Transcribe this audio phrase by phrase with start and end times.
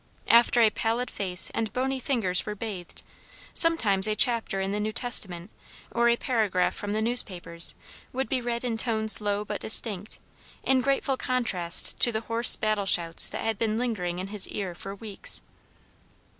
[0.29, 3.03] After a pallid face and bony fingers were bathed,
[3.53, 5.51] sometimes a chapter in the New Testament
[5.91, 7.75] or a paragraph from the newspapers
[8.11, 10.17] would be read in tones low but distinct,
[10.63, 14.73] in grateful contrast to the hoarse battle shouts that had been lingering in his ear
[14.73, 15.43] for weeks.